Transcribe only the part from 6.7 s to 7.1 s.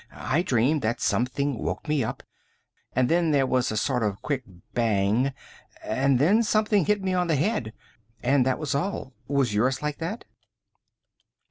hit